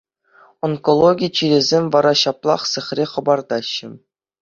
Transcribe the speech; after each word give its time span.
Онкологи 0.67 1.27
чирӗсем 1.41 1.85
вара 1.99 2.13
ҫаплах 2.25 2.61
сехре 2.73 3.05
хӑпартаҫҫӗ. 3.15 3.89